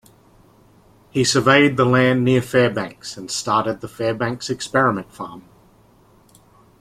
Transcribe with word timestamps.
He 1.11 1.23
surveyed 1.23 1.77
the 1.77 1.85
land 1.85 2.23
near 2.25 2.41
Fairbanks 2.41 3.17
and 3.17 3.29
started 3.29 3.81
the 3.81 3.87
Fairbanks 3.87 4.49
Experiment 4.49 5.13
Farm. 5.13 5.43